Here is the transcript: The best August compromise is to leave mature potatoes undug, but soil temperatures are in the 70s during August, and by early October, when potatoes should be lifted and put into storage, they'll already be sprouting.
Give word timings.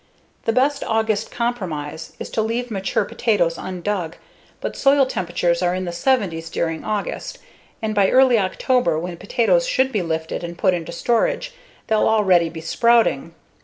The 0.45 0.51
best 0.51 0.83
August 0.83 1.29
compromise 1.29 2.13
is 2.17 2.31
to 2.31 2.41
leave 2.41 2.71
mature 2.71 3.05
potatoes 3.05 3.59
undug, 3.59 4.15
but 4.59 4.75
soil 4.75 5.05
temperatures 5.05 5.61
are 5.61 5.75
in 5.75 5.85
the 5.85 5.91
70s 5.91 6.49
during 6.49 6.83
August, 6.83 7.37
and 7.83 7.93
by 7.93 8.09
early 8.09 8.39
October, 8.39 8.97
when 8.97 9.15
potatoes 9.17 9.67
should 9.67 9.91
be 9.91 10.01
lifted 10.01 10.43
and 10.43 10.57
put 10.57 10.73
into 10.73 10.91
storage, 10.91 11.53
they'll 11.85 12.09
already 12.09 12.49
be 12.49 12.61
sprouting. 12.61 13.35